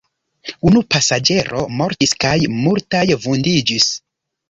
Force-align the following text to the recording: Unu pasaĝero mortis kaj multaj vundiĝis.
Unu 0.69 0.81
pasaĝero 0.95 1.61
mortis 1.83 2.17
kaj 2.25 2.35
multaj 2.57 3.07
vundiĝis. 3.29 3.97